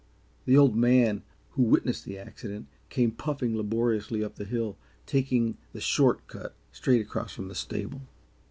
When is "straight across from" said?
6.71-7.49